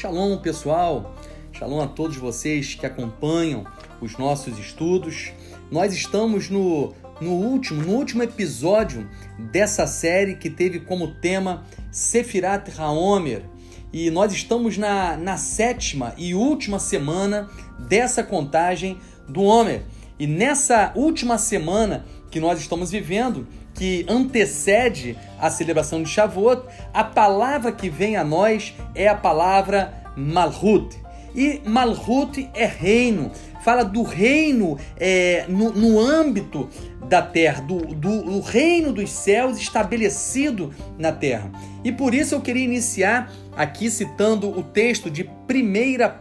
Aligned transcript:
Shalom, 0.00 0.38
pessoal. 0.38 1.14
Shalom 1.52 1.82
a 1.82 1.86
todos 1.86 2.16
vocês 2.16 2.74
que 2.74 2.86
acompanham 2.86 3.66
os 4.00 4.16
nossos 4.16 4.58
estudos. 4.58 5.30
Nós 5.70 5.92
estamos 5.92 6.48
no, 6.48 6.94
no 7.20 7.32
último, 7.32 7.82
no 7.82 7.92
último 7.92 8.22
episódio 8.22 9.06
dessa 9.52 9.86
série 9.86 10.36
que 10.36 10.48
teve 10.48 10.80
como 10.80 11.16
tema 11.16 11.66
Sefirat 11.92 12.72
Haomer. 12.78 13.42
E 13.92 14.10
nós 14.10 14.32
estamos 14.32 14.78
na, 14.78 15.18
na 15.18 15.36
sétima 15.36 16.14
e 16.16 16.34
última 16.34 16.78
semana 16.78 17.50
dessa 17.86 18.22
contagem 18.22 18.96
do 19.28 19.42
Homer. 19.42 19.82
E 20.18 20.26
nessa 20.26 20.92
última 20.96 21.36
semana 21.36 22.06
que 22.30 22.40
nós 22.40 22.58
estamos 22.58 22.90
vivendo, 22.90 23.46
que 23.80 24.04
antecede 24.06 25.16
a 25.38 25.48
celebração 25.48 26.02
de 26.02 26.10
Shavuot, 26.10 26.64
a 26.92 27.02
palavra 27.02 27.72
que 27.72 27.88
vem 27.88 28.14
a 28.14 28.22
nós 28.22 28.74
é 28.94 29.08
a 29.08 29.14
palavra 29.14 29.94
Malhut. 30.14 31.00
E 31.34 31.62
Malhut 31.64 32.46
é 32.52 32.66
reino, 32.66 33.32
fala 33.64 33.82
do 33.82 34.02
reino 34.02 34.76
é, 34.98 35.46
no, 35.48 35.72
no, 35.72 35.98
âmbito 35.98 36.68
da 37.08 37.22
terra, 37.22 37.62
do, 37.62 37.78
do, 37.78 38.22
do, 38.22 38.40
reino 38.40 38.92
dos 38.92 39.08
céus 39.08 39.58
estabelecido 39.58 40.74
na 40.98 41.10
terra. 41.10 41.50
E 41.82 41.90
por 41.90 42.12
isso 42.12 42.34
eu 42.34 42.42
queria 42.42 42.64
iniciar 42.64 43.32
aqui 43.56 43.90
citando 43.90 44.50
o 44.50 44.62
texto 44.62 45.10
de 45.10 45.22
1 45.22 45.30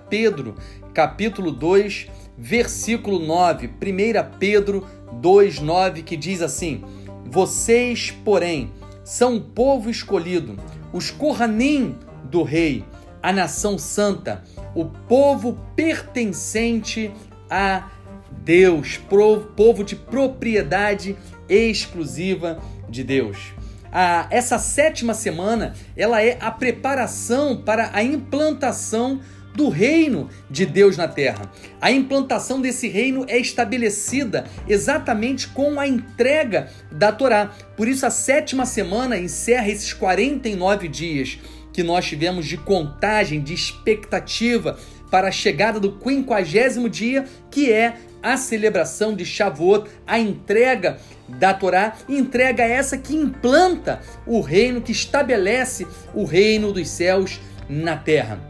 Pedro, 0.10 0.56
capítulo 0.94 1.52
2, 1.52 2.08
versículo 2.38 3.20
9. 3.20 3.68
1 3.68 4.38
Pedro 4.40 4.88
2, 5.12 5.60
9, 5.60 6.04
que 6.04 6.16
diz 6.16 6.42
assim 6.42 6.86
vocês, 7.30 8.12
porém, 8.26 8.72
são 9.04 9.38
o 9.38 9.42
povo 9.42 9.90
escolhido, 9.90 10.58
os 10.92 11.12
Kohanim 11.12 11.96
do 12.24 12.44
rei, 12.44 12.84
a 13.22 13.32
nação 13.32 13.78
santa, 13.78 14.44
o 14.74 14.86
povo 14.86 15.58
pertencente 15.76 17.12
a 17.50 17.90
Deus, 18.44 18.98
povo 19.56 19.84
de 19.84 19.96
propriedade 19.96 21.16
exclusiva 21.48 22.60
de 22.90 23.04
Deus. 23.04 23.54
Ah, 23.92 24.28
essa 24.30 24.60
sétima 24.60 25.14
semana 25.14 25.74
ela 25.98 26.22
é 26.22 26.38
a 26.40 26.52
preparação 26.52 27.58
para 27.58 27.90
a 27.94 28.04
implantação 28.04 29.20
do 29.56 29.70
reino 29.70 30.30
de 30.50 30.66
Deus 30.66 30.98
na 30.98 31.08
terra. 31.08 31.52
A 31.82 31.92
implantação 31.92 32.62
desse 32.62 32.88
reino 32.88 33.26
é 33.28 33.38
estabelecida 33.38 34.46
exatamente 34.68 35.48
com 35.48 35.80
a 35.80 35.88
entrega 35.88 36.70
da 36.92 37.12
Torá. 37.12 37.52
Por 37.76 37.88
isso, 37.88 38.06
a 38.06 38.10
sétima 38.10 38.66
semana 38.66 39.18
encerra 39.18 39.70
esses 39.70 39.94
49 39.94 40.88
dias 40.88 41.40
que 41.74 41.84
nós 41.84 42.06
tivemos 42.06 42.46
de 42.46 42.58
contagem, 42.58 43.42
de 43.42 43.54
expectativa 43.54 44.78
para 45.12 45.30
a 45.30 45.32
chegada 45.32 45.80
do 45.80 45.94
quinquagésimo 45.94 46.90
dia, 46.90 47.26
que 47.50 47.72
é 47.72 47.96
a 48.22 48.38
celebração 48.38 49.16
de 49.16 49.26
Shavuot, 49.26 49.90
a 50.06 50.20
entrega 50.20 50.98
da 51.28 51.54
Torá, 51.54 51.96
entrega 52.08 52.64
essa 52.64 52.98
que 52.98 53.16
implanta 53.16 54.02
o 54.26 54.42
reino, 54.42 54.82
que 54.82 54.92
estabelece 54.92 55.88
o 56.14 56.26
reino 56.26 56.74
dos 56.74 56.90
céus 56.90 57.40
na 57.70 57.96
terra 57.96 58.49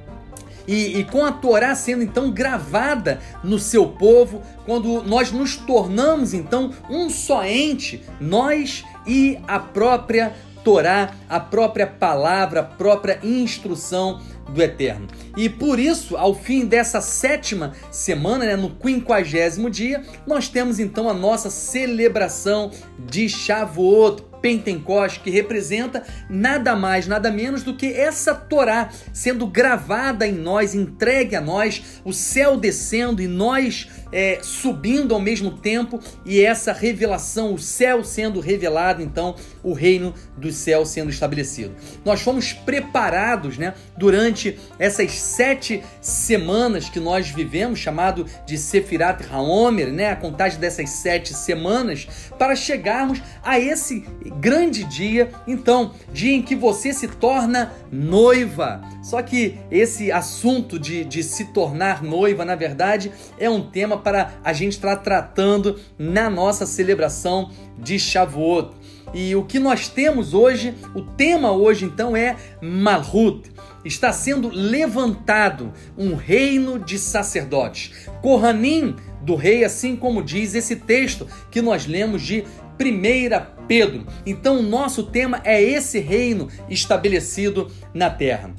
e, 0.69 0.99
e 0.99 1.03
com 1.03 1.25
a 1.25 1.31
Torá 1.31 1.73
sendo 1.73 2.03
então 2.03 2.29
gravada 2.29 3.19
no 3.43 3.57
seu 3.57 3.87
povo, 3.87 4.43
quando 4.67 5.01
nós 5.01 5.31
nos 5.31 5.55
tornamos 5.55 6.31
então 6.31 6.71
um 6.87 7.09
só 7.09 7.43
ente, 7.43 8.03
nós 8.21 8.83
e 9.07 9.39
a 9.47 9.59
própria 9.59 10.33
Torá, 10.63 11.15
a 11.27 11.39
própria 11.39 11.87
palavra, 11.87 12.59
a 12.59 12.63
própria 12.63 13.19
instrução 13.23 14.21
do 14.49 14.61
Eterno. 14.61 15.07
E 15.35 15.49
por 15.49 15.79
isso, 15.79 16.17
ao 16.17 16.35
fim 16.35 16.65
dessa 16.65 17.01
sétima 17.01 17.73
semana, 17.89 18.45
né, 18.45 18.55
no 18.55 18.69
quinquagésimo 18.69 19.69
dia, 19.69 20.03
nós 20.27 20.49
temos 20.49 20.79
então 20.79 21.09
a 21.09 21.13
nossa 21.13 21.49
celebração 21.49 22.69
de 22.99 23.27
Shavuot, 23.27 24.28
Pentecoste, 24.41 25.19
que 25.19 25.29
representa 25.29 26.03
nada 26.29 26.75
mais, 26.75 27.07
nada 27.07 27.31
menos 27.31 27.63
do 27.63 27.75
que 27.75 27.93
essa 27.93 28.33
Torá 28.33 28.89
sendo 29.13 29.45
gravada 29.47 30.27
em 30.27 30.33
nós, 30.33 30.73
entregue 30.73 31.35
a 31.35 31.41
nós, 31.41 32.01
o 32.03 32.13
céu 32.13 32.57
descendo 32.57 33.21
e 33.21 33.27
nós 33.27 33.87
é, 34.11 34.39
subindo 34.41 35.13
ao 35.13 35.21
mesmo 35.21 35.51
tempo, 35.51 35.99
e 36.25 36.41
essa 36.41 36.73
revelação, 36.73 37.53
o 37.53 37.59
céu 37.59 38.03
sendo 38.03 38.39
revelado, 38.39 39.01
então 39.01 39.35
o 39.63 39.73
reino 39.73 40.13
dos 40.37 40.55
céus 40.55 40.89
sendo 40.89 41.09
estabelecido. 41.09 41.75
Nós 42.03 42.21
fomos 42.21 42.53
preparados 42.53 43.57
né, 43.57 43.73
durante 43.97 44.57
essas 44.77 45.11
sete 45.11 45.83
semanas 46.01 46.89
que 46.89 46.99
nós 46.99 47.29
vivemos, 47.29 47.79
chamado 47.79 48.25
de 48.45 48.57
Sefirat 48.57 49.25
Haomer, 49.31 49.91
né, 49.91 50.09
a 50.09 50.15
contagem 50.15 50.59
dessas 50.59 50.89
sete 50.89 51.33
semanas, 51.33 52.07
para 52.37 52.55
chegarmos 52.55 53.21
a 53.43 53.59
esse 53.59 54.05
grande 54.39 54.83
dia, 54.83 55.31
então, 55.47 55.93
dia 56.11 56.33
em 56.33 56.41
que 56.41 56.55
você 56.55 56.93
se 56.93 57.07
torna 57.07 57.73
noiva. 57.91 58.81
Só 59.03 59.21
que 59.21 59.57
esse 59.71 60.11
assunto 60.11 60.77
de, 60.77 61.03
de 61.03 61.23
se 61.23 61.45
tornar 61.45 62.03
noiva, 62.03 62.45
na 62.45 62.55
verdade, 62.55 63.11
é 63.37 63.49
um 63.49 63.61
tema 63.61 63.97
para 63.99 64.33
a 64.43 64.53
gente 64.53 64.73
estar 64.73 64.95
tratando 64.97 65.79
na 65.97 66.29
nossa 66.29 66.65
celebração 66.65 67.51
de 67.77 67.99
Shavuot. 67.99 68.71
E 69.13 69.35
o 69.35 69.43
que 69.43 69.59
nós 69.59 69.87
temos 69.87 70.33
hoje, 70.33 70.75
o 70.93 71.01
tema 71.01 71.51
hoje 71.51 71.85
então 71.85 72.15
é 72.15 72.35
Malhut. 72.61 73.51
Está 73.83 74.11
sendo 74.11 74.49
levantado 74.49 75.71
um 75.97 76.15
reino 76.15 76.77
de 76.77 76.99
sacerdotes. 76.99 78.07
Kohanim 78.21 78.95
do 79.21 79.35
rei, 79.35 79.63
assim 79.63 79.95
como 79.95 80.23
diz 80.23 80.53
esse 80.53 80.75
texto 80.75 81.27
que 81.49 81.61
nós 81.61 81.87
lemos 81.87 82.21
de 82.21 82.43
1 82.79 83.65
Pedro. 83.67 84.05
Então, 84.25 84.59
o 84.59 84.63
nosso 84.63 85.03
tema 85.03 85.41
é 85.43 85.61
esse 85.61 85.99
reino 85.99 86.47
estabelecido 86.69 87.71
na 87.93 88.09
terra. 88.09 88.51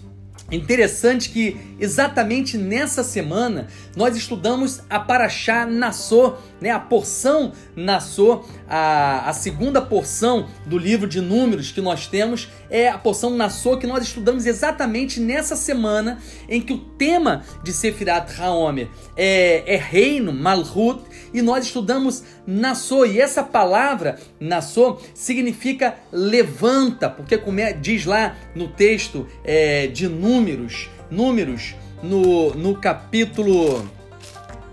Interessante 0.50 1.30
que 1.30 1.56
exatamente 1.78 2.58
nessa 2.58 3.04
semana 3.04 3.68
nós 3.94 4.16
estudamos 4.16 4.82
a 4.90 4.98
Paraxá 4.98 5.64
Nassô, 5.64 6.34
né? 6.60 6.70
a 6.70 6.78
porção 6.80 7.52
Nassô, 7.76 8.44
a, 8.70 9.28
a 9.28 9.32
segunda 9.32 9.82
porção 9.82 10.46
do 10.64 10.78
livro 10.78 11.08
de 11.08 11.20
números 11.20 11.72
que 11.72 11.80
nós 11.80 12.06
temos 12.06 12.48
é 12.70 12.88
a 12.88 12.96
porção 12.96 13.36
Nassô 13.36 13.76
que 13.76 13.86
nós 13.86 14.04
estudamos 14.04 14.46
exatamente 14.46 15.18
nessa 15.18 15.56
semana 15.56 16.18
em 16.48 16.60
que 16.60 16.72
o 16.72 16.78
tema 16.78 17.42
de 17.64 17.72
Sefirat 17.72 18.40
Haomer 18.40 18.88
é, 19.16 19.74
é 19.74 19.76
reino, 19.76 20.32
Malhut, 20.32 21.02
e 21.34 21.42
nós 21.42 21.64
estudamos 21.64 22.22
Nassô, 22.46 23.04
e 23.04 23.20
essa 23.20 23.42
palavra 23.42 24.18
Nassô 24.38 24.98
significa 25.14 25.96
levanta, 26.12 27.10
porque 27.10 27.36
como 27.36 27.58
é, 27.58 27.72
diz 27.72 28.06
lá 28.06 28.36
no 28.54 28.68
texto 28.68 29.26
é, 29.44 29.88
de 29.88 30.08
números, 30.08 30.88
números, 31.10 31.74
no, 32.02 32.54
no 32.54 32.76
capítulo. 32.76 33.99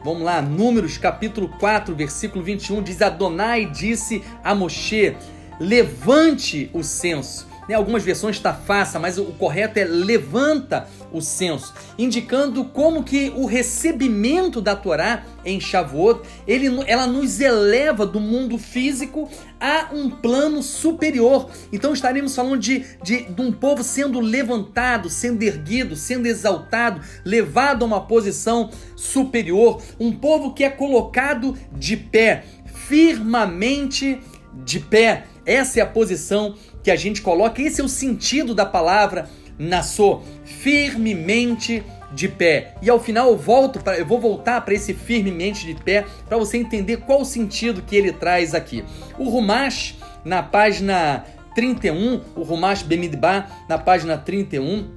Vamos 0.07 0.23
lá, 0.23 0.41
Números 0.41 0.97
capítulo 0.97 1.49
4, 1.59 1.93
versículo 1.93 2.41
21, 2.41 2.81
diz: 2.81 3.01
Adonai 3.01 3.65
disse 3.65 4.23
a 4.41 4.55
Moshe: 4.55 5.17
levante 5.59 6.69
o 6.73 6.81
censo 6.81 7.45
né? 7.67 7.75
Algumas 7.75 8.03
versões 8.03 8.37
está 8.37 8.53
faça, 8.53 8.99
mas 8.99 9.17
o 9.17 9.25
correto 9.25 9.79
é 9.79 9.83
levanta 9.83 10.87
o 11.11 11.21
censo, 11.21 11.73
indicando 11.97 12.65
como 12.65 13.03
que 13.03 13.31
o 13.35 13.45
recebimento 13.45 14.61
da 14.61 14.75
Torá 14.75 15.23
em 15.45 15.59
Shavuot, 15.59 16.21
ele, 16.45 16.67
ela 16.85 17.07
nos 17.07 17.39
eleva 17.39 18.05
do 18.05 18.19
mundo 18.19 18.57
físico 18.57 19.29
a 19.59 19.89
um 19.93 20.09
plano 20.09 20.61
superior. 20.61 21.49
Então 21.71 21.93
estaremos 21.93 22.35
falando 22.35 22.59
de, 22.59 22.85
de, 23.01 23.23
de 23.23 23.41
um 23.41 23.51
povo 23.51 23.83
sendo 23.83 24.19
levantado, 24.19 25.09
sendo 25.09 25.43
erguido, 25.43 25.95
sendo 25.95 26.27
exaltado, 26.27 27.01
levado 27.23 27.83
a 27.83 27.85
uma 27.85 28.01
posição 28.01 28.69
superior, 28.95 29.81
um 29.99 30.11
povo 30.11 30.53
que 30.53 30.63
é 30.63 30.69
colocado 30.69 31.57
de 31.71 31.95
pé, 31.95 32.43
firmamente 32.87 34.19
de 34.65 34.79
pé. 34.79 35.25
Essa 35.45 35.79
é 35.79 35.81
a 35.81 35.87
posição 35.87 36.55
que 36.87 36.91
a 36.91 36.95
gente 36.95 37.21
coloca, 37.21 37.61
esse 37.61 37.81
é 37.81 37.83
o 37.83 37.89
sentido 37.89 38.55
da 38.55 38.65
palavra 38.65 39.29
nassô, 39.59 40.21
firmemente 40.45 41.83
de 42.13 42.29
pé. 42.29 42.75
E 42.81 42.89
ao 42.89 42.97
final 42.97 43.27
eu 43.27 43.37
volto 43.37 43.81
para 43.81 43.97
eu 43.97 44.05
vou 44.05 44.21
voltar 44.21 44.61
para 44.61 44.73
esse 44.73 44.93
firmemente 44.93 45.65
de 45.65 45.75
pé 45.75 46.05
para 46.29 46.37
você 46.37 46.57
entender 46.57 47.01
qual 47.01 47.19
o 47.19 47.25
sentido 47.25 47.81
que 47.81 47.93
ele 47.93 48.13
traz 48.13 48.55
aqui. 48.55 48.85
O 49.19 49.27
Rumash 49.27 49.97
na 50.23 50.41
página 50.41 51.25
31, 51.53 52.21
o 52.37 52.43
Rumash 52.43 52.83
Bemidbar 52.83 53.65
na 53.67 53.77
página 53.77 54.17
31 54.17 54.89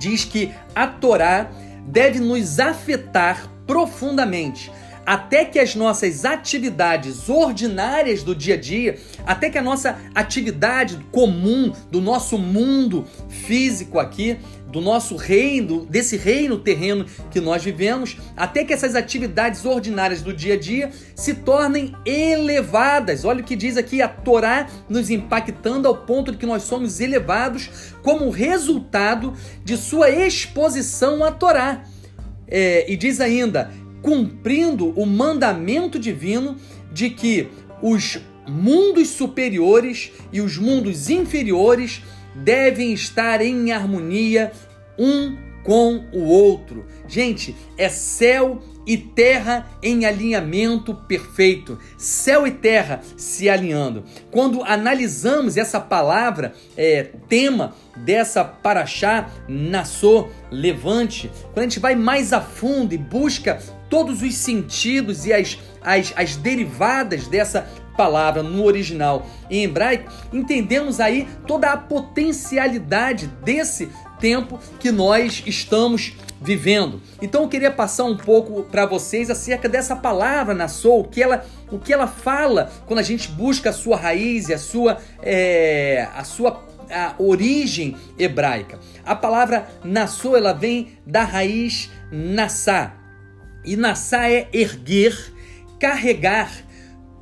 diz 0.00 0.24
que 0.24 0.52
a 0.74 0.88
Torá 0.88 1.48
deve 1.86 2.18
nos 2.18 2.58
afetar 2.58 3.48
profundamente 3.68 4.68
até 5.04 5.44
que 5.44 5.58
as 5.58 5.74
nossas 5.74 6.24
atividades 6.24 7.28
ordinárias 7.28 8.22
do 8.22 8.34
dia 8.34 8.54
a 8.54 8.58
dia, 8.58 8.98
até 9.26 9.50
que 9.50 9.58
a 9.58 9.62
nossa 9.62 9.98
atividade 10.14 10.98
comum 11.10 11.72
do 11.90 12.00
nosso 12.00 12.38
mundo 12.38 13.04
físico 13.28 13.98
aqui, 13.98 14.38
do 14.70 14.80
nosso 14.80 15.16
reino, 15.16 15.84
desse 15.84 16.16
reino 16.16 16.58
terreno 16.58 17.04
que 17.30 17.40
nós 17.40 17.62
vivemos, 17.62 18.16
até 18.36 18.64
que 18.64 18.72
essas 18.72 18.94
atividades 18.94 19.64
ordinárias 19.64 20.22
do 20.22 20.32
dia 20.32 20.54
a 20.54 20.58
dia 20.58 20.90
se 21.14 21.34
tornem 21.34 21.92
elevadas. 22.06 23.24
Olha 23.24 23.40
o 23.40 23.44
que 23.44 23.56
diz 23.56 23.76
aqui 23.76 24.00
a 24.00 24.08
Torá 24.08 24.68
nos 24.88 25.10
impactando 25.10 25.88
ao 25.88 25.96
ponto 25.96 26.32
de 26.32 26.38
que 26.38 26.46
nós 26.46 26.62
somos 26.62 27.00
elevados 27.00 27.92
como 28.02 28.30
resultado 28.30 29.34
de 29.64 29.76
sua 29.76 30.10
exposição 30.10 31.24
à 31.24 31.32
Torá. 31.32 31.82
É, 32.52 32.90
e 32.90 32.96
diz 32.96 33.20
ainda, 33.20 33.70
cumprindo 34.02 34.90
o 34.90 35.06
mandamento 35.06 35.98
divino 35.98 36.56
de 36.92 37.10
que 37.10 37.48
os 37.82 38.18
mundos 38.48 39.08
superiores 39.08 40.12
e 40.32 40.40
os 40.40 40.56
mundos 40.58 41.08
inferiores 41.08 42.02
devem 42.34 42.92
estar 42.92 43.40
em 43.40 43.72
harmonia 43.72 44.52
um 44.98 45.36
com 45.62 46.04
o 46.12 46.24
outro. 46.24 46.86
Gente, 47.06 47.54
é 47.76 47.88
céu 47.88 48.62
e 48.86 48.96
terra 48.96 49.66
em 49.82 50.04
alinhamento 50.04 50.94
perfeito. 50.94 51.78
Céu 51.98 52.46
e 52.46 52.50
terra 52.50 53.00
se 53.16 53.48
alinhando. 53.48 54.04
Quando 54.30 54.62
analisamos 54.64 55.56
essa 55.56 55.78
palavra, 55.78 56.54
é, 56.76 57.10
tema 57.28 57.74
dessa 57.96 58.42
paraxá, 58.42 59.30
Nassô, 59.46 60.28
levante, 60.50 61.30
quando 61.52 61.58
a 61.58 61.62
gente 61.62 61.78
vai 61.78 61.94
mais 61.94 62.32
a 62.32 62.40
fundo 62.40 62.94
e 62.94 62.98
busca 62.98 63.60
todos 63.90 64.22
os 64.22 64.34
sentidos 64.36 65.26
e 65.26 65.32
as, 65.32 65.58
as, 65.82 66.14
as 66.16 66.36
derivadas 66.36 67.26
dessa 67.26 67.68
palavra 67.96 68.42
no 68.42 68.64
original 68.64 69.26
em 69.50 69.64
hebraico, 69.64 70.10
entendemos 70.32 71.00
aí 71.00 71.28
toda 71.46 71.70
a 71.70 71.76
potencialidade 71.76 73.26
desse 73.44 73.90
tempo 74.18 74.58
que 74.78 74.90
nós 74.90 75.42
estamos 75.44 76.14
vivendo. 76.40 77.02
Então 77.20 77.42
eu 77.42 77.48
queria 77.48 77.70
passar 77.70 78.04
um 78.04 78.16
pouco 78.16 78.62
para 78.62 78.86
vocês 78.86 79.28
acerca 79.28 79.68
dessa 79.68 79.94
palavra 79.94 80.54
na 80.54 80.68
soul, 80.68 81.04
que 81.04 81.22
ela, 81.22 81.44
o 81.70 81.78
que 81.78 81.92
ela 81.92 82.06
fala 82.06 82.70
quando 82.86 83.00
a 83.00 83.02
gente 83.02 83.28
busca 83.28 83.68
a 83.70 83.72
sua 83.72 83.96
raiz 83.96 84.48
e 84.48 84.54
a 84.54 84.58
sua, 84.58 84.98
é, 85.22 86.08
a 86.14 86.24
sua 86.24 86.70
a 86.90 87.14
origem 87.18 87.96
hebraica. 88.18 88.78
A 89.04 89.14
palavra 89.14 89.68
nassou 89.84 90.36
ela 90.36 90.52
vem 90.52 90.98
da 91.06 91.22
raiz 91.22 91.90
nassá. 92.10 92.99
E 93.64 93.76
nassá 93.76 94.30
é 94.30 94.48
erguer, 94.52 95.16
carregar, 95.78 96.50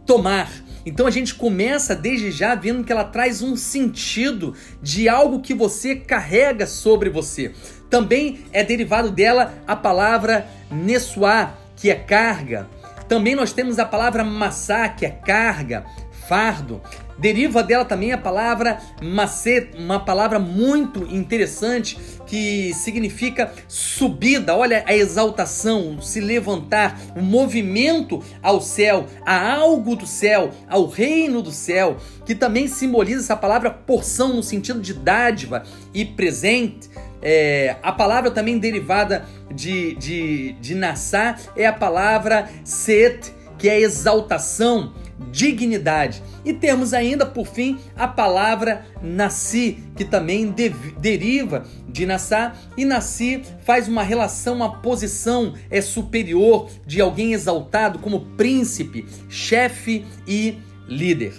tomar. 0.07 0.51
Então 0.87 1.07
a 1.07 1.11
gente 1.11 1.35
começa 1.35 1.95
desde 1.95 2.31
já 2.31 2.55
vendo 2.55 2.85
que 2.85 2.93
ela 2.93 3.05
traz 3.05 3.43
um 3.43 3.57
sentido 3.57 4.55
de 4.83 5.09
algo 5.09 5.41
que 5.41 5.53
você 5.53 5.97
carrega 5.97 6.67
sobre 6.67 7.11
você. 7.11 7.53
Também 7.91 8.45
é 8.53 8.65
derivado 8.65 9.11
dela 9.11 9.55
a 9.67 9.77
palavra 9.77 10.47
nessuá, 10.71 11.59
que 11.77 11.91
é 11.91 11.95
carga. 11.95 12.69
Também 13.09 13.35
nós 13.35 13.53
temos 13.53 13.79
a 13.79 13.85
palavra 13.85 14.25
massá, 14.25 14.89
que 14.89 15.05
é 15.05 15.11
carga, 15.11 15.85
fardo. 16.29 16.81
Deriva 17.19 17.63
dela 17.63 17.85
também 17.85 18.13
a 18.13 18.19
palavra 18.19 18.79
macet, 19.03 19.77
uma 19.77 19.99
palavra 19.99 20.39
muito 20.39 21.03
interessante 21.13 21.99
que 22.27 22.73
significa 22.75 23.53
subida. 23.67 24.55
Olha 24.55 24.85
a 24.87 24.95
exaltação, 24.95 26.01
se 26.01 26.21
levantar, 26.21 27.01
o 27.17 27.23
movimento 27.23 28.23
ao 28.41 28.61
céu, 28.61 29.07
a 29.27 29.53
algo 29.53 29.97
do 29.97 30.07
céu, 30.07 30.51
ao 30.69 30.87
reino 30.87 31.43
do 31.43 31.51
céu, 31.51 31.97
que 32.25 32.35
também 32.35 32.69
simboliza 32.69 33.23
essa 33.23 33.37
palavra 33.37 33.71
porção 33.71 34.35
no 34.35 34.43
sentido 34.43 34.81
de 34.81 34.95
dádiva 34.95 35.65
e 35.93 36.05
presente. 36.05 36.89
É, 37.21 37.77
a 37.83 37.91
palavra 37.91 38.31
também 38.31 38.59
derivada 38.59 39.25
de, 39.53 39.95
de, 39.97 40.53
de 40.61 40.75
Nassá 40.77 41.37
é 41.57 41.67
a 41.67 41.73
palavra 41.73 42.49
set, 42.63 43.33
que 43.59 43.69
é 43.69 43.81
exaltação, 43.81 44.93
dignidade. 45.31 46.23
E 46.45 46.53
temos 46.53 46.95
ainda, 46.95 47.27
por 47.27 47.47
fim, 47.47 47.79
a 47.97 48.07
palavra 48.07 48.85
nasci, 49.03 49.79
que 49.97 50.05
também 50.05 50.51
de, 50.51 50.71
deriva 50.99 51.65
de 51.89 52.07
Nassá, 52.07 52.55
e 52.77 52.85
nasci 52.85 53.43
faz 53.65 53.89
uma 53.89 54.03
relação, 54.03 54.57
uma 54.57 54.81
posição 54.81 55.55
é 55.71 55.81
superior 55.81 56.71
de 56.87 57.01
alguém 57.01 57.33
exaltado 57.33 57.99
como 57.99 58.21
príncipe, 58.37 59.07
chefe 59.29 60.05
e 60.27 60.59
líder. 60.87 61.35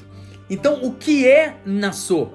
Então, 0.49 0.83
o 0.83 0.93
que 0.93 1.27
é 1.27 1.55
Nassô? 1.65 2.29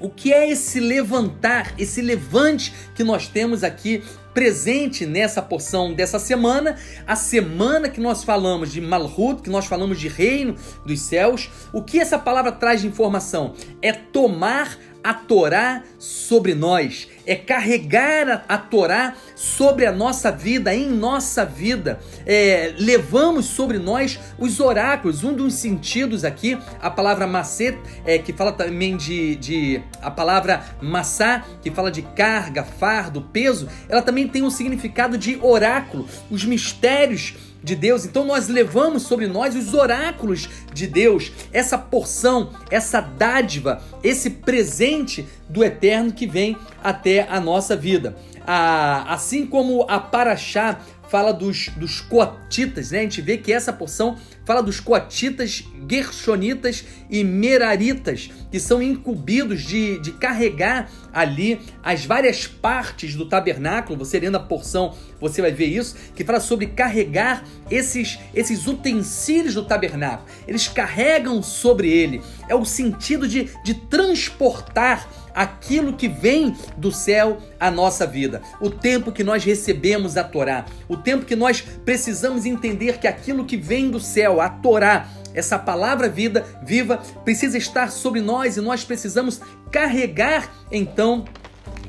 O 0.00 0.08
que 0.08 0.32
é 0.32 0.48
esse 0.48 0.78
levantar, 0.78 1.74
esse 1.76 2.00
levante 2.00 2.72
que 2.94 3.02
nós 3.02 3.26
temos 3.26 3.64
aqui 3.64 4.02
presente 4.38 5.04
nessa 5.04 5.42
porção 5.42 5.92
dessa 5.92 6.16
semana, 6.16 6.76
a 7.04 7.16
semana 7.16 7.88
que 7.88 8.00
nós 8.00 8.22
falamos 8.22 8.70
de 8.70 8.80
Malhut, 8.80 9.42
que 9.42 9.50
nós 9.50 9.66
falamos 9.66 9.98
de 9.98 10.06
reino 10.06 10.54
dos 10.86 11.00
céus. 11.00 11.50
O 11.72 11.82
que 11.82 11.98
essa 11.98 12.16
palavra 12.16 12.52
traz 12.52 12.82
de 12.82 12.86
informação? 12.86 13.54
É 13.82 13.92
tomar 13.92 14.78
a 15.02 15.14
Torá 15.14 15.82
sobre 15.98 16.54
nós, 16.54 17.08
é 17.24 17.34
carregar 17.34 18.44
a, 18.48 18.58
Torá 18.58 19.14
sobre 19.34 19.86
a 19.86 19.92
nossa 19.92 20.30
vida, 20.30 20.74
em 20.74 20.86
nossa 20.88 21.44
vida. 21.46 21.98
É, 22.26 22.74
levamos 22.78 23.46
sobre 23.46 23.78
nós 23.78 24.20
os 24.38 24.60
oráculos. 24.60 25.24
Um 25.24 25.32
dos 25.32 25.54
sentidos 25.54 26.26
aqui, 26.26 26.58
a 26.80 26.90
palavra 26.90 27.26
macet, 27.26 27.78
é, 28.04 28.18
que 28.18 28.34
fala 28.34 28.52
também 28.52 28.96
de, 28.96 29.36
de. 29.36 29.82
A 30.02 30.10
palavra 30.10 30.62
massá, 30.82 31.44
que 31.62 31.70
fala 31.70 31.90
de 31.90 32.02
carga, 32.02 32.62
fardo, 32.62 33.22
peso, 33.22 33.66
ela 33.88 34.02
também 34.02 34.27
tem 34.28 34.42
um 34.42 34.50
significado 34.50 35.16
de 35.18 35.38
oráculo, 35.42 36.06
os 36.30 36.44
mistérios 36.44 37.34
de 37.62 37.74
Deus. 37.74 38.04
Então 38.04 38.24
nós 38.24 38.48
levamos 38.48 39.02
sobre 39.02 39.26
nós 39.26 39.54
os 39.54 39.74
oráculos 39.74 40.48
de 40.72 40.86
Deus, 40.86 41.32
essa 41.52 41.76
porção, 41.76 42.52
essa 42.70 43.00
dádiva, 43.00 43.82
esse 44.02 44.30
presente 44.30 45.26
do 45.48 45.64
eterno 45.64 46.12
que 46.12 46.26
vem 46.26 46.56
até 46.82 47.26
a 47.28 47.40
nossa 47.40 47.76
vida. 47.76 48.16
Ah, 48.46 49.04
assim 49.12 49.44
como 49.46 49.84
a 49.88 49.98
Paraxá 49.98 50.78
fala 51.08 51.32
dos, 51.32 51.68
dos 51.70 52.00
coatitas, 52.00 52.90
né? 52.90 53.00
A 53.00 53.02
gente 53.02 53.20
vê 53.20 53.36
que 53.38 53.52
essa 53.52 53.72
porção 53.72 54.16
fala 54.44 54.62
dos 54.62 54.80
coatitas, 54.80 55.64
gershonitas 55.90 56.84
e 57.10 57.24
meraritas, 57.24 58.30
que 58.50 58.60
são 58.60 58.82
incumbidos 58.82 59.62
de, 59.62 59.98
de 60.00 60.12
carregar 60.12 60.90
ali 61.12 61.60
as 61.82 62.04
várias 62.04 62.46
partes 62.46 63.14
do 63.14 63.28
tabernáculo. 63.28 63.98
Você 63.98 64.18
lendo 64.20 64.36
a 64.36 64.40
porção, 64.40 64.94
você 65.20 65.40
vai 65.40 65.52
ver 65.52 65.66
isso, 65.66 65.96
que 66.14 66.24
fala 66.24 66.40
sobre 66.40 66.66
carregar 66.66 67.44
esses, 67.70 68.18
esses 68.34 68.66
utensílios 68.66 69.54
do 69.54 69.64
tabernáculo. 69.64 70.28
Eles 70.46 70.68
carregam 70.68 71.42
sobre 71.42 71.90
ele. 71.90 72.22
É 72.48 72.54
o 72.54 72.64
sentido 72.64 73.26
de, 73.26 73.50
de 73.64 73.74
transportar 73.74 75.08
aquilo 75.34 75.92
que 75.92 76.08
vem 76.08 76.56
do 76.76 76.90
céu 76.90 77.38
à 77.58 77.70
nossa 77.70 78.06
vida. 78.06 78.42
O 78.60 78.70
tempo 78.70 79.12
que 79.12 79.24
nós 79.24 79.44
recebemos 79.44 80.16
a 80.16 80.24
Torá, 80.24 80.64
o 80.88 80.96
tempo 80.96 81.24
que 81.24 81.36
nós 81.36 81.60
precisamos 81.60 82.46
entender 82.46 82.98
que 82.98 83.06
aquilo 83.06 83.44
que 83.44 83.56
vem 83.56 83.90
do 83.90 84.00
céu, 84.00 84.40
a 84.40 84.48
Torá, 84.48 85.08
essa 85.34 85.58
palavra 85.58 86.08
vida 86.08 86.44
viva 86.64 87.00
precisa 87.24 87.58
estar 87.58 87.90
sobre 87.90 88.20
nós 88.20 88.56
e 88.56 88.60
nós 88.60 88.84
precisamos 88.84 89.40
carregar 89.70 90.50
então 90.70 91.24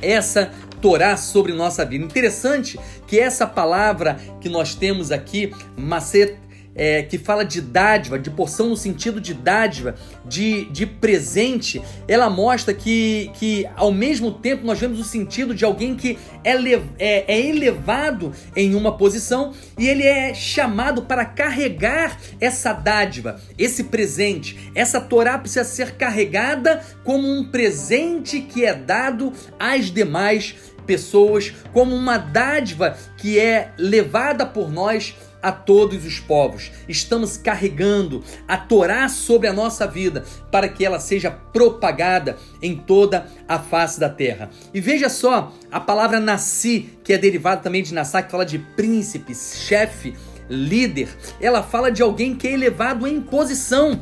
essa 0.01 0.51
Torá 0.81 1.17
sobre 1.17 1.51
nossa 1.51 1.83
vida. 1.83 2.05
Interessante 2.05 2.79
que 3.05 3.19
essa 3.19 3.45
palavra 3.45 4.17
que 4.39 4.47
nós 4.47 4.75
temos 4.75 5.11
aqui, 5.11 5.51
Macet 5.75 6.37
é, 6.75 7.03
que 7.03 7.17
fala 7.17 7.43
de 7.43 7.61
dádiva, 7.61 8.17
de 8.17 8.29
porção 8.29 8.69
no 8.69 8.77
sentido 8.77 9.19
de 9.19 9.33
dádiva, 9.33 9.95
de, 10.25 10.65
de 10.65 10.85
presente, 10.85 11.81
ela 12.07 12.29
mostra 12.29 12.73
que, 12.73 13.31
que 13.33 13.67
ao 13.75 13.91
mesmo 13.91 14.31
tempo 14.31 14.65
nós 14.65 14.79
vemos 14.79 14.99
o 14.99 15.03
sentido 15.03 15.53
de 15.53 15.65
alguém 15.65 15.95
que 15.95 16.17
é, 16.43 16.53
é, 16.97 17.25
é 17.27 17.47
elevado 17.47 18.31
em 18.55 18.75
uma 18.75 18.97
posição 18.97 19.53
e 19.77 19.87
ele 19.87 20.03
é 20.03 20.33
chamado 20.33 21.03
para 21.03 21.25
carregar 21.25 22.17
essa 22.39 22.73
dádiva, 22.73 23.39
esse 23.57 23.85
presente. 23.85 24.71
Essa 24.73 25.01
Torá 25.01 25.37
precisa 25.37 25.63
ser 25.63 25.95
carregada 25.95 26.81
como 27.03 27.27
um 27.27 27.43
presente 27.43 28.41
que 28.41 28.63
é 28.63 28.73
dado 28.73 29.33
às 29.59 29.91
demais 29.91 30.55
pessoas, 30.85 31.53
como 31.71 31.95
uma 31.95 32.17
dádiva 32.17 32.97
que 33.17 33.39
é 33.39 33.71
levada 33.77 34.43
por 34.43 34.71
nós 34.71 35.13
a 35.41 35.51
todos 35.51 36.05
os 36.05 36.19
povos. 36.19 36.71
Estamos 36.87 37.37
carregando 37.37 38.23
a 38.47 38.57
Torá 38.57 39.07
sobre 39.07 39.47
a 39.47 39.53
nossa 39.53 39.87
vida 39.87 40.25
para 40.51 40.67
que 40.67 40.85
ela 40.85 40.99
seja 40.99 41.31
propagada 41.31 42.37
em 42.61 42.75
toda 42.75 43.27
a 43.47 43.57
face 43.59 43.99
da 43.99 44.09
terra. 44.09 44.49
E 44.73 44.81
veja 44.81 45.09
só 45.09 45.53
a 45.71 45.79
palavra 45.79 46.19
nasci, 46.19 46.89
que 47.03 47.13
é 47.13 47.17
derivada 47.17 47.61
também 47.61 47.83
de 47.83 47.93
Nassá, 47.93 48.21
que 48.21 48.31
fala 48.31 48.45
de 48.45 48.59
príncipe, 48.59 49.33
chefe, 49.33 50.13
líder. 50.49 51.09
Ela 51.39 51.63
fala 51.63 51.91
de 51.91 52.01
alguém 52.01 52.35
que 52.35 52.47
é 52.47 52.53
elevado 52.53 53.07
em 53.07 53.21
posição. 53.21 54.01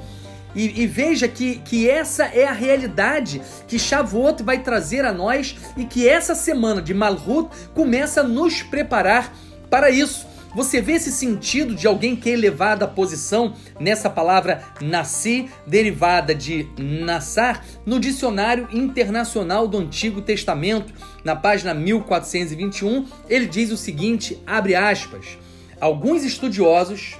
E, 0.55 0.81
e, 0.81 0.87
veja 0.87 1.27
que, 1.27 1.57
que 1.59 1.87
essa 1.87 2.25
é 2.25 2.45
a 2.45 2.51
realidade 2.51 3.41
que 3.67 3.77
Shavuot 3.77 4.41
vai 4.41 4.63
trazer 4.63 5.05
a 5.05 5.13
nós 5.13 5.55
e 5.75 5.85
que 5.85 6.09
essa 6.09 6.33
semana 6.33 6.81
de 6.81 6.95
Malhut 6.95 7.49
começa 7.75 8.21
a 8.21 8.23
nos 8.23 8.63
preparar 8.63 9.31
para 9.69 9.91
isso. 9.91 10.26
Você 10.55 10.81
vê 10.81 10.93
esse 10.93 11.11
sentido 11.11 11.75
de 11.75 11.85
alguém 11.85 12.15
que 12.15 12.29
é 12.29 12.33
elevado 12.33 12.83
à 12.83 12.87
posição 12.87 13.53
nessa 13.79 14.09
palavra 14.09 14.63
nasci, 14.81 15.49
derivada 15.65 16.33
de 16.33 16.67
nassar, 16.77 17.63
no 17.85 17.99
dicionário 17.99 18.67
internacional 18.71 19.67
do 19.67 19.77
Antigo 19.77 20.21
Testamento, 20.21 20.93
na 21.23 21.35
página 21.35 21.73
1421, 21.73 23.05
ele 23.29 23.45
diz 23.45 23.71
o 23.71 23.77
seguinte, 23.77 24.41
abre 24.47 24.73
aspas, 24.75 25.37
alguns 25.79 26.23
estudiosos, 26.23 27.15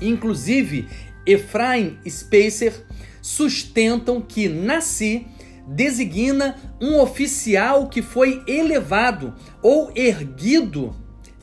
inclusive 0.00 0.88
Ephraim 1.26 1.98
Spacer, 2.08 2.86
sustentam 3.20 4.20
que 4.20 4.48
nasci 4.48 5.26
designa 5.66 6.56
um 6.80 6.98
oficial 7.00 7.88
que 7.88 8.02
foi 8.02 8.42
elevado 8.46 9.34
ou 9.62 9.92
erguido 9.94 10.94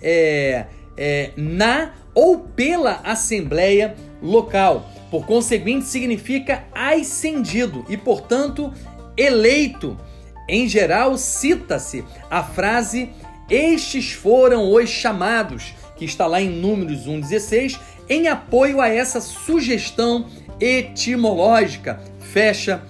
é, 0.02 0.66
é, 1.00 1.32
na 1.38 1.94
ou 2.14 2.40
pela 2.40 3.00
assembleia 3.04 3.96
local. 4.22 4.92
Por 5.10 5.26
conseguinte, 5.26 5.86
significa 5.86 6.66
ascendido 6.76 7.86
e, 7.88 7.96
portanto, 7.98 8.72
eleito. 9.16 9.98
Em 10.48 10.68
geral, 10.68 11.18
cita-se 11.18 12.04
a 12.30 12.44
frase 12.44 13.10
estes 13.50 14.12
foram 14.12 14.72
os 14.72 14.90
chamados, 14.90 15.74
que 15.96 16.06
está 16.06 16.28
lá 16.28 16.42
em 16.42 16.50
Números 16.50 17.08
1,16, 17.08 17.80
em 18.08 18.28
apoio 18.28 18.82
a 18.82 18.88
essa 18.88 19.22
sugestão 19.22 20.28
etimológica. 20.60 22.00
Fecha 22.20 22.84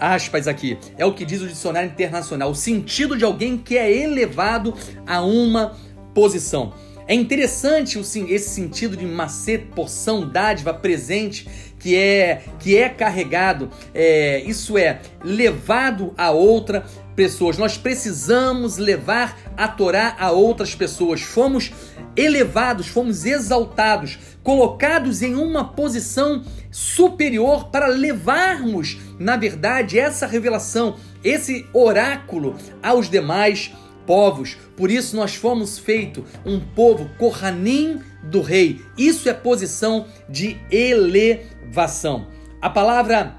aspas 0.00 0.46
aqui. 0.46 0.78
É 0.96 1.04
o 1.04 1.14
que 1.14 1.24
diz 1.24 1.40
o 1.40 1.48
dicionário 1.48 1.90
internacional. 1.90 2.50
O 2.50 2.54
sentido 2.54 3.16
de 3.16 3.24
alguém 3.24 3.56
que 3.56 3.76
é 3.76 3.90
elevado 3.90 4.74
a 5.06 5.22
uma 5.22 5.76
posição. 6.14 6.72
É 7.08 7.14
interessante 7.14 7.98
esse 7.98 8.50
sentido 8.50 8.94
de 8.94 9.06
macete, 9.06 9.64
porção, 9.74 10.28
dádiva, 10.28 10.74
presente 10.74 11.48
que 11.78 11.96
é 11.96 12.42
que 12.58 12.76
é 12.76 12.88
carregado, 12.88 13.70
é, 13.94 14.40
isso 14.40 14.76
é 14.76 15.00
levado 15.24 16.12
a 16.18 16.30
outra 16.30 16.84
pessoas. 17.16 17.56
Nós 17.56 17.78
precisamos 17.78 18.76
levar 18.76 19.38
a 19.56 19.66
Torá 19.66 20.16
a 20.18 20.30
outras 20.30 20.74
pessoas. 20.74 21.22
Fomos 21.22 21.72
elevados, 22.14 22.88
fomos 22.88 23.24
exaltados, 23.24 24.18
colocados 24.42 25.22
em 25.22 25.34
uma 25.34 25.64
posição 25.64 26.44
superior 26.70 27.70
para 27.70 27.86
levarmos, 27.86 28.98
na 29.18 29.36
verdade, 29.36 29.98
essa 29.98 30.26
revelação, 30.26 30.96
esse 31.24 31.66
oráculo 31.72 32.54
aos 32.82 33.08
demais 33.08 33.72
povos. 34.08 34.56
Por 34.74 34.90
isso 34.90 35.14
nós 35.14 35.34
fomos 35.34 35.78
feito 35.78 36.24
um 36.46 36.58
povo 36.58 37.10
Kohanim 37.18 38.00
do 38.22 38.40
rei. 38.40 38.80
Isso 38.96 39.28
é 39.28 39.34
posição 39.34 40.06
de 40.26 40.56
elevação. 40.70 42.26
A 42.62 42.70
palavra 42.70 43.36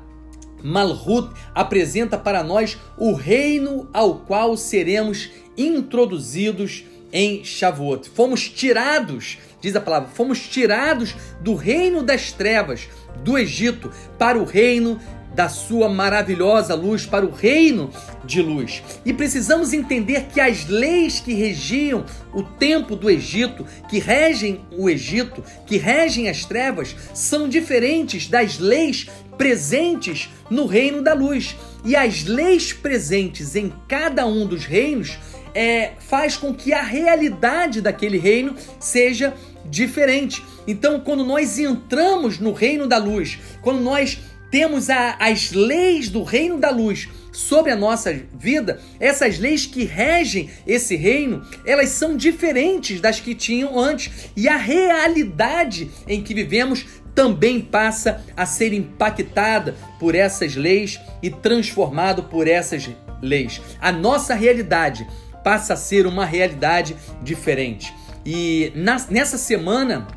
Malhut 0.63 1.33
apresenta 1.55 2.19
para 2.19 2.43
nós 2.43 2.77
o 2.99 3.13
reino 3.13 3.89
ao 3.91 4.19
qual 4.19 4.55
seremos 4.55 5.31
introduzidos 5.57 6.85
em 7.11 7.43
Shavuot. 7.43 8.07
Fomos 8.07 8.47
tirados, 8.47 9.39
diz 9.59 9.75
a 9.75 9.81
palavra, 9.81 10.09
fomos 10.09 10.39
tirados 10.47 11.15
do 11.41 11.55
reino 11.55 12.03
das 12.03 12.31
trevas, 12.31 12.87
do 13.23 13.39
Egito, 13.39 13.91
para 14.19 14.37
o 14.37 14.45
reino 14.45 14.99
da 15.39 15.47
sua 15.47 15.87
maravilhosa 15.87 16.75
luz 16.75 17.05
para 17.05 17.25
o 17.25 17.31
reino 17.31 17.89
de 18.25 18.41
luz. 18.41 18.83
E 19.05 19.13
precisamos 19.13 19.71
entender 19.71 20.25
que 20.25 20.41
as 20.41 20.67
leis 20.67 21.21
que 21.21 21.33
regiam 21.33 22.03
o 22.33 22.43
tempo 22.43 22.93
do 22.93 23.09
Egito, 23.09 23.65
que 23.89 23.99
regem 23.99 24.59
o 24.69 24.89
Egito, 24.89 25.41
que 25.65 25.77
regem 25.77 26.27
as 26.27 26.43
trevas, 26.43 26.93
são 27.13 27.47
diferentes 27.47 28.27
das 28.27 28.59
leis 28.59 29.07
presentes 29.37 30.29
no 30.49 30.65
reino 30.65 31.01
da 31.01 31.13
luz. 31.13 31.55
E 31.85 31.95
as 31.95 32.25
leis 32.25 32.73
presentes 32.73 33.55
em 33.55 33.71
cada 33.87 34.27
um 34.27 34.45
dos 34.45 34.65
reinos 34.65 35.17
é, 35.55 35.93
faz 35.99 36.35
com 36.35 36.53
que 36.53 36.73
a 36.73 36.81
realidade 36.81 37.79
daquele 37.79 38.17
reino 38.17 38.57
seja 38.77 39.33
diferente. 39.65 40.43
Então, 40.67 40.99
quando 40.99 41.23
nós 41.23 41.57
entramos 41.57 42.39
no 42.39 42.51
reino 42.51 42.87
da 42.87 42.97
luz, 42.97 43.39
quando 43.61 43.79
nós 43.79 44.19
temos 44.51 44.89
a, 44.89 45.15
as 45.19 45.51
leis 45.51 46.09
do 46.09 46.23
reino 46.23 46.57
da 46.57 46.69
luz 46.69 47.07
sobre 47.31 47.71
a 47.71 47.75
nossa 47.75 48.13
vida, 48.33 48.81
essas 48.99 49.37
leis 49.37 49.65
que 49.65 49.83
regem 49.83 50.49
esse 50.65 50.95
reino, 50.95 51.45
elas 51.65 51.89
são 51.89 52.17
diferentes 52.17 52.99
das 52.99 53.19
que 53.19 53.35
tinham 53.35 53.79
antes. 53.79 54.31
E 54.35 54.47
a 54.47 54.57
realidade 54.57 55.89
em 56.07 56.21
que 56.21 56.33
vivemos 56.33 56.85
também 57.13 57.61
passa 57.61 58.23
a 58.35 58.45
ser 58.45 58.73
impactada 58.73 59.75
por 59.99 60.15
essas 60.15 60.55
leis 60.55 60.99
e 61.21 61.29
transformado 61.29 62.23
por 62.23 62.47
essas 62.47 62.89
leis. 63.21 63.61
A 63.79 63.91
nossa 63.91 64.33
realidade 64.33 65.07
passa 65.43 65.73
a 65.73 65.77
ser 65.77 66.07
uma 66.07 66.25
realidade 66.25 66.95
diferente. 67.21 67.93
E 68.25 68.71
na, 68.75 68.97
nessa 69.09 69.37
semana 69.37 70.07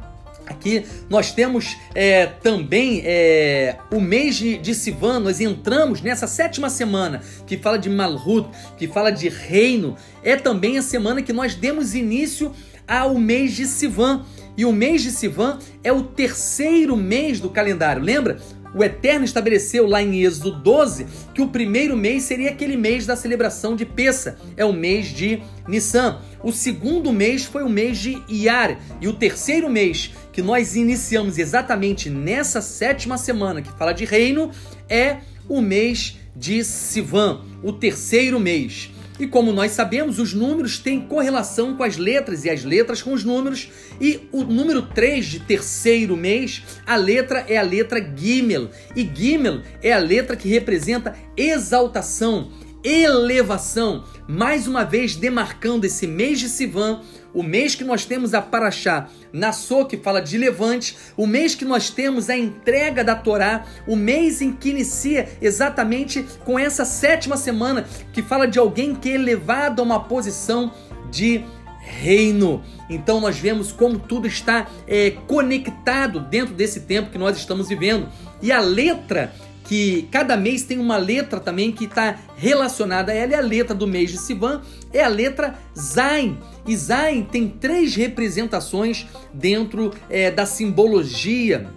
Aqui 0.53 0.85
nós 1.09 1.33
temos 1.33 1.77
é, 1.95 2.27
também 2.27 3.03
é, 3.05 3.77
o 3.91 4.01
mês 4.01 4.37
de, 4.37 4.59
de 4.59 4.75
Sivan, 4.75 5.19
nós 5.21 5.41
entramos 5.41 6.01
nessa 6.01 6.27
sétima 6.27 6.69
semana 6.69 7.21
que 7.47 7.57
fala 7.57 7.79
de 7.79 7.89
Malhut, 7.89 8.49
que 8.77 8.87
fala 8.87 9.11
de 9.11 9.29
reino. 9.29 9.97
É 10.23 10.37
também 10.37 10.79
a 10.79 10.83
semana 10.83 11.23
que 11.23 11.33
nós 11.33 11.55
demos 11.55 11.95
início 11.95 12.53
ao 12.87 13.15
mês 13.19 13.55
de 13.55 13.67
Sivan. 13.67 14.25
E 14.57 14.67
o 14.67 14.73
mês 14.73 15.03
de 15.03 15.11
Sivan 15.11 15.59
é 15.83 15.91
o 15.91 16.03
terceiro 16.03 16.97
mês 16.97 17.41
do 17.41 17.49
calendário. 17.49 18.03
Lembra? 18.03 18.39
O 18.75 18.83
Eterno 18.83 19.25
estabeleceu 19.25 19.87
lá 19.87 20.03
em 20.03 20.23
Êxodo 20.23 20.53
12 20.53 21.07
que 21.35 21.43
o 21.43 21.49
primeiro 21.49 21.97
mês 21.97 22.23
seria 22.23 22.51
aquele 22.51 22.77
mês 22.77 23.05
da 23.05 23.15
celebração 23.15 23.77
de 23.77 23.85
Pessa, 23.85 24.39
é 24.57 24.65
o 24.65 24.73
mês 24.73 25.09
de 25.09 25.43
Nissan. 25.69 26.19
O 26.43 26.51
segundo 26.53 27.13
mês 27.13 27.45
foi 27.45 27.63
o 27.63 27.69
mês 27.69 27.99
de 27.99 28.21
Iar 28.29 28.79
e 29.01 29.09
o 29.09 29.13
terceiro 29.13 29.69
mês 29.69 30.13
que 30.33 30.43
nós 30.43 30.75
iniciamos 30.75 31.39
exatamente 31.39 32.09
nessa 32.09 32.63
sétima 32.63 33.19
semana 33.19 33.61
que 33.61 33.71
fala 33.79 33.93
de 33.93 34.05
reino 34.05 34.51
é 34.89 35.19
o 35.49 35.61
mês 35.61 36.19
de 36.35 36.65
Sivan, 36.65 37.43
o 37.63 37.73
terceiro 37.73 38.41
mês. 38.41 38.91
E 39.21 39.27
como 39.27 39.53
nós 39.53 39.73
sabemos, 39.73 40.19
os 40.19 40.33
números 40.33 40.79
têm 40.79 41.01
correlação 41.01 41.77
com 41.77 41.85
as 41.85 41.97
letras 41.97 42.45
e 42.45 42.51
as 42.51 42.65
letras 42.65 43.03
com 43.03 43.13
os 43.13 43.23
números. 43.23 43.69
E 44.01 44.27
o 44.33 44.43
número 44.43 44.83
3 44.83 45.27
de 45.27 45.41
terceiro 45.41 46.17
mês, 46.17 46.63
a 46.87 46.97
letra 46.97 47.45
é 47.47 47.57
a 47.59 47.63
letra 47.63 48.01
Gimel. 48.17 48.71
E 48.97 49.09
Gimel 49.15 49.61
é 49.83 49.93
a 49.93 49.99
letra 49.99 50.35
que 50.35 50.49
representa 50.49 51.15
exaltação, 51.37 52.51
elevação. 52.85 54.05
Mais 54.29 54.67
uma 54.67 54.85
vez 54.85 55.17
demarcando 55.17 55.87
esse 55.87 56.07
mês 56.07 56.39
de 56.39 56.49
Sivan 56.49 57.01
o 57.35 57.43
mês 57.43 57.75
que 57.75 57.85
nós 57.85 58.05
temos 58.05 58.35
a 58.35 58.43
Paraxá 58.43 59.09
Nassô, 59.33 59.87
que 59.87 59.97
fala 59.97 60.21
de 60.21 60.37
levante, 60.37 60.97
o 61.17 61.27
mês 61.27 61.55
que 61.55 61.65
nós 61.65 61.89
temos 61.89 62.29
a 62.29 62.37
entrega 62.37 63.03
da 63.03 63.15
Torá, 63.15 63.65
o 63.87 63.97
mês 63.97 64.43
em 64.43 64.53
que 64.53 64.71
inicia 64.71 65.29
exatamente 65.41 66.25
com 66.45 66.59
essa 66.59 66.85
sétima 66.85 67.37
semana, 67.37 67.87
que 68.13 68.23
fala 68.23 68.47
de 68.47 68.59
alguém 68.59 68.95
que 68.95 69.11
é 69.11 69.15
elevado 69.15 69.81
a 69.81 69.85
uma 69.85 70.01
posição 70.01 70.73
de 71.11 71.43
reino. 71.81 72.63
Então 72.89 73.21
nós 73.21 73.39
vemos 73.39 73.73
como 73.73 73.99
tudo 73.99 74.27
está 74.27 74.69
é, 74.87 75.13
conectado 75.27 76.21
dentro 76.21 76.55
desse 76.55 76.81
tempo 76.81 77.11
que 77.11 77.19
nós 77.19 77.37
estamos 77.37 77.69
vivendo. 77.69 78.09
E 78.43 78.53
a 78.53 78.61
letra 78.61 79.33
que 79.73 80.07
cada 80.11 80.37
mês 80.37 80.65
tem 80.65 80.79
uma 80.79 80.99
letra 80.99 81.41
também 81.41 81.73
que 81.73 81.85
está 81.85 82.19
relacionada 82.37 83.11
a 83.11 83.15
ela, 83.15 83.33
é 83.33 83.37
a 83.37 83.41
letra 83.41 83.75
do 83.75 83.87
mês 83.87 84.11
de 84.11 84.19
Sivan, 84.19 84.61
é 84.93 85.03
a 85.03 85.09
letra 85.09 85.55
Zain. 85.75 86.39
E 86.67 86.77
Zain 86.77 87.23
tem 87.23 87.49
três 87.49 87.97
representações 87.97 89.07
dentro 89.33 89.91
é, 90.11 90.31
da 90.31 90.45
simbologia 90.45 91.71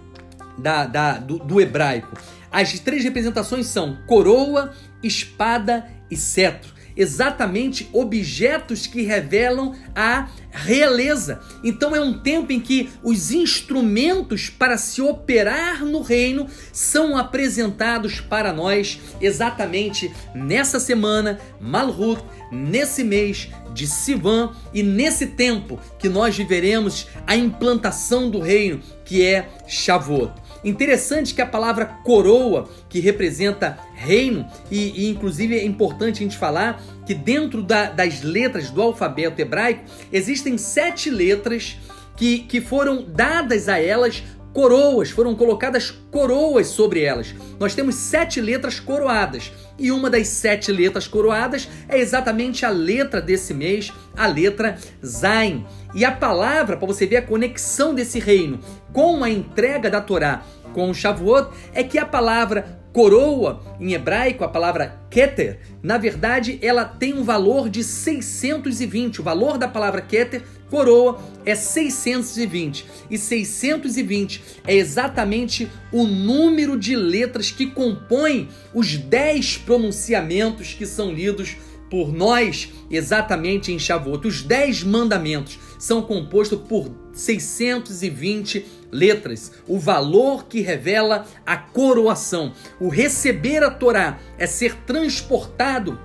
da, 0.58 0.84
da 0.84 1.12
do, 1.14 1.38
do 1.38 1.58
hebraico. 1.58 2.14
As 2.52 2.78
três 2.78 3.02
representações 3.02 3.64
são 3.64 3.96
coroa, 4.06 4.74
espada 5.02 5.86
e 6.10 6.18
cetro. 6.18 6.74
Exatamente 6.96 7.88
objetos 7.92 8.86
que 8.86 9.02
revelam 9.02 9.74
a 9.94 10.28
realeza. 10.50 11.40
Então 11.62 11.94
é 11.94 12.00
um 12.00 12.18
tempo 12.18 12.52
em 12.52 12.60
que 12.60 12.88
os 13.02 13.30
instrumentos 13.30 14.48
para 14.48 14.78
se 14.78 15.02
operar 15.02 15.84
no 15.84 16.00
reino 16.00 16.46
são 16.72 17.16
apresentados 17.16 18.20
para 18.20 18.52
nós 18.52 18.98
exatamente 19.20 20.10
nessa 20.34 20.80
semana, 20.80 21.38
Malhut, 21.60 22.22
nesse 22.50 23.04
mês 23.04 23.48
de 23.74 23.86
Sivan 23.86 24.52
e 24.72 24.82
nesse 24.82 25.26
tempo 25.26 25.78
que 25.98 26.08
nós 26.08 26.36
viveremos 26.36 27.06
a 27.26 27.36
implantação 27.36 28.30
do 28.30 28.40
reino, 28.40 28.80
que 29.04 29.22
é 29.22 29.48
Shavuot. 29.68 30.45
Interessante 30.64 31.34
que 31.34 31.42
a 31.42 31.46
palavra 31.46 31.84
coroa, 32.04 32.68
que 32.88 33.00
representa 33.00 33.78
reino, 33.94 34.46
e, 34.70 35.04
e 35.04 35.10
inclusive 35.10 35.58
é 35.58 35.64
importante 35.64 36.16
a 36.16 36.22
gente 36.22 36.36
falar 36.36 36.82
que 37.06 37.14
dentro 37.14 37.62
da, 37.62 37.90
das 37.90 38.22
letras 38.22 38.70
do 38.70 38.82
alfabeto 38.82 39.40
hebraico 39.40 39.84
existem 40.12 40.58
sete 40.58 41.10
letras 41.10 41.76
que, 42.16 42.40
que 42.40 42.60
foram 42.60 43.04
dadas 43.04 43.68
a 43.68 43.78
elas 43.78 44.22
coroas, 44.52 45.10
foram 45.10 45.34
colocadas 45.34 45.90
coroas 46.10 46.68
sobre 46.68 47.02
elas. 47.02 47.34
Nós 47.60 47.74
temos 47.74 47.94
sete 47.94 48.40
letras 48.40 48.80
coroadas. 48.80 49.52
E 49.78 49.90
uma 49.92 50.08
das 50.08 50.28
sete 50.28 50.72
letras 50.72 51.06
coroadas 51.06 51.68
é 51.88 51.98
exatamente 51.98 52.64
a 52.64 52.70
letra 52.70 53.20
desse 53.20 53.52
mês, 53.52 53.92
a 54.16 54.26
letra 54.26 54.78
Zain. 55.04 55.66
E 55.94 56.04
a 56.04 56.12
palavra, 56.12 56.76
para 56.76 56.86
você 56.86 57.06
ver 57.06 57.18
a 57.18 57.22
conexão 57.22 57.94
desse 57.94 58.18
reino 58.18 58.60
com 58.92 59.22
a 59.22 59.30
entrega 59.30 59.90
da 59.90 60.00
Torá 60.00 60.42
com 60.72 60.90
o 60.90 60.94
Shavuot, 60.94 61.48
é 61.72 61.82
que 61.82 61.98
a 61.98 62.04
palavra 62.04 62.80
coroa, 62.92 63.60
em 63.78 63.92
hebraico, 63.92 64.42
a 64.42 64.48
palavra 64.48 64.98
keter, 65.10 65.58
na 65.82 65.98
verdade, 65.98 66.58
ela 66.62 66.84
tem 66.84 67.12
um 67.12 67.22
valor 67.22 67.68
de 67.68 67.84
620. 67.84 69.20
O 69.20 69.24
valor 69.24 69.58
da 69.58 69.68
palavra 69.68 70.00
keter, 70.00 70.42
coroa, 70.70 71.18
é 71.44 71.54
620. 71.54 72.86
E 73.10 73.18
620 73.18 74.42
é 74.66 74.74
exatamente 74.74 75.70
o 75.92 76.04
número 76.06 76.78
de 76.78 76.96
letras 76.96 77.50
que 77.50 77.66
compõem 77.66 78.48
os 78.74 78.96
10 78.96 79.58
pronunciamentos 79.58 80.74
que 80.74 80.86
são 80.86 81.12
lidos 81.12 81.56
por 81.90 82.12
nós 82.12 82.72
exatamente 82.90 83.72
em 83.72 83.78
Shavuot. 83.78 84.26
Os 84.26 84.42
10 84.42 84.84
mandamentos 84.84 85.58
são 85.78 86.02
compostos 86.02 86.60
por 86.68 86.90
620 87.12 88.66
letras, 88.90 89.52
o 89.66 89.78
valor 89.78 90.46
que 90.46 90.60
revela 90.60 91.26
a 91.44 91.56
coroação. 91.56 92.52
O 92.80 92.88
receber 92.88 93.62
a 93.62 93.70
Torá 93.70 94.18
é 94.38 94.46
ser 94.46 94.74
transportado 94.86 95.98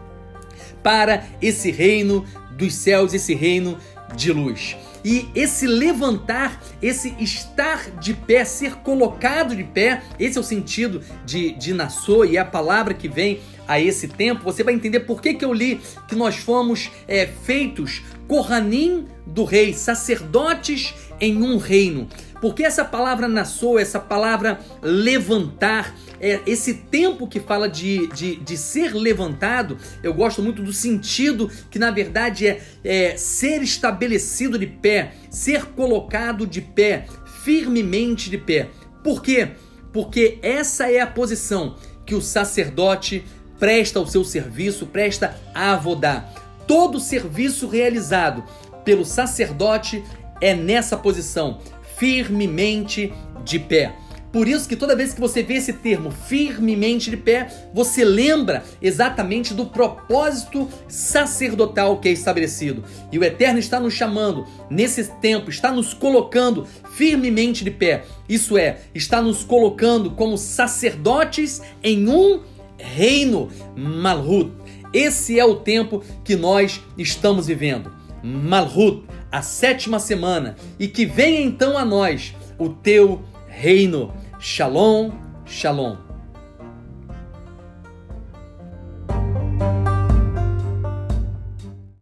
para 0.84 1.26
esse 1.42 1.72
reino 1.72 2.26
dos 2.58 2.74
céus, 2.74 3.14
esse 3.14 3.34
reino 3.34 3.78
de 4.16 4.32
luz. 4.32 4.76
E 5.04 5.28
esse 5.34 5.66
levantar, 5.66 6.62
esse 6.82 7.16
estar 7.20 7.90
de 8.00 8.14
pé, 8.14 8.46
ser 8.46 8.76
colocado 8.76 9.56
de 9.56 9.64
pé, 9.64 10.04
esse 10.20 10.38
é 10.38 10.42
o 10.42 10.44
sentido 10.44 11.02
de, 11.26 11.54
de 11.54 11.74
Nassau 11.74 12.24
e 12.24 12.38
é 12.38 12.40
a 12.40 12.46
palavra 12.46 12.94
que 12.94 13.08
vem 13.08 13.40
a 13.68 13.80
esse 13.80 14.08
tempo. 14.08 14.44
Você 14.44 14.64
vai 14.64 14.74
entender 14.74 15.02
por 15.02 15.22
que, 15.22 15.34
que 15.34 15.46
eu 15.46 15.54
li 15.54 15.80
que 16.08 16.16
nós 16.16 16.36
fomos 16.38 16.90
é, 17.08 17.26
feitos 17.26 18.02
Kohanim 18.28 19.08
do 19.26 19.44
rei, 19.44 19.74
sacerdotes 19.74 20.94
em 21.20 21.42
um 21.42 21.58
reino. 21.58 22.08
Porque 22.40 22.64
essa 22.64 22.84
palavra 22.84 23.28
nasceu, 23.28 23.78
essa 23.78 24.00
palavra 24.00 24.60
levantar, 24.82 25.96
é 26.20 26.40
esse 26.48 26.74
tempo 26.74 27.28
que 27.28 27.40
fala 27.40 27.70
de, 27.70 28.08
de, 28.08 28.36
de 28.38 28.58
ser 28.58 28.96
levantado, 28.96 29.78
eu 30.02 30.14
gosto 30.14 30.42
muito 30.42 30.64
do 30.64 30.74
sentido 30.74 31.52
que 31.70 31.78
na 31.78 31.92
verdade 31.92 32.48
é, 32.48 32.62
é 32.84 33.18
ser 33.18 33.62
estabelecido 33.62 34.58
de 34.58 34.66
pé, 34.66 35.14
ser 35.30 35.66
colocado 35.66 36.48
de 36.48 36.62
pé, 36.62 37.06
firmemente 37.44 38.30
de 38.30 38.38
pé. 38.38 38.70
Por 39.04 39.22
quê? 39.22 39.50
Porque 39.92 40.40
essa 40.42 40.92
é 40.92 41.00
a 41.00 41.08
posição 41.08 41.76
que 42.06 42.16
o 42.16 42.22
sacerdote 42.22 43.24
presta 43.62 44.00
o 44.00 44.08
seu 44.08 44.24
serviço, 44.24 44.88
presta 44.88 45.40
a 45.54 45.74
avodá. 45.74 46.26
Todo 46.66 47.00
serviço 47.00 47.68
realizado 47.68 48.44
pelo 48.84 49.06
sacerdote 49.06 50.04
é 50.42 50.56
nessa 50.56 50.98
posição, 50.98 51.60
firmemente 51.96 53.14
de 53.46 53.60
pé. 53.60 53.94
Por 54.32 54.48
isso 54.48 54.68
que 54.68 54.76
toda 54.78 54.96
vez 54.96 55.14
que 55.14 55.20
você 55.20 55.44
vê 55.44 55.56
esse 55.56 55.74
termo 55.74 56.10
firmemente 56.10 57.12
de 57.12 57.18
pé, 57.18 57.70
você 57.72 58.04
lembra 58.04 58.64
exatamente 58.82 59.54
do 59.54 59.68
propósito 59.68 60.68
sacerdotal 60.88 62.00
que 62.00 62.10
é 62.10 62.12
estabelecido. 62.14 62.84
E 63.12 63.20
o 63.20 63.24
Eterno 63.24 63.60
está 63.60 63.80
nos 63.80 63.94
chamando 63.94 64.48
nesse 64.72 65.04
tempo, 65.20 65.52
está 65.52 65.72
nos 65.72 65.94
colocando 65.94 66.66
firmemente 66.94 67.64
de 67.64 67.70
pé. 67.70 68.06
Isso 68.28 68.58
é, 68.58 68.80
está 68.96 69.22
nos 69.22 69.44
colocando 69.44 70.12
como 70.12 70.38
sacerdotes 70.38 71.62
em 71.84 72.08
um 72.08 72.40
reino 72.82 73.50
Malhut. 73.76 74.52
Esse 74.94 75.40
é 75.40 75.46
o 75.46 75.56
tempo 75.56 76.04
que 76.24 76.36
nós 76.36 76.82
estamos 76.98 77.48
vivendo. 77.48 77.92
Malhut, 78.24 79.04
a 79.32 79.42
sétima 79.42 80.00
semana, 80.00 80.56
e 80.80 80.88
que 80.88 81.06
venha 81.06 81.42
então 81.42 81.78
a 81.78 81.86
nós 81.86 82.36
o 82.58 82.70
teu 82.70 83.22
reino. 83.48 84.14
Shalom, 84.40 85.12
shalom. 85.46 86.11